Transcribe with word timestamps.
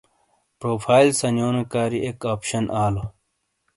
پروفائل 0.59 1.09
سَنیونو 1.19 1.63
کاری 1.73 1.99
اک 2.07 2.19
اپشن 2.33 2.65
آلو۔ 2.83 3.05